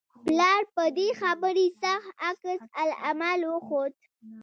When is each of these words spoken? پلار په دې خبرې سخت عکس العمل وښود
پلار 0.25 0.61
په 0.75 0.83
دې 0.97 1.07
خبرې 1.21 1.67
سخت 1.81 2.09
عکس 2.29 2.45
العمل 2.83 3.39
وښود 3.45 3.93